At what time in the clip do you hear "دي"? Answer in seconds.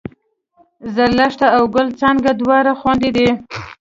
3.15-3.29